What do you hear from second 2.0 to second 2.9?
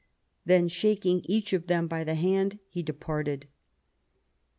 the hand he